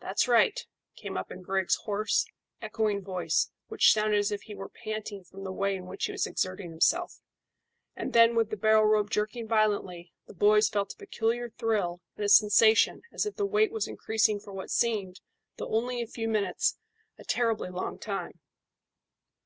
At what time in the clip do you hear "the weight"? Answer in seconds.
13.36-13.70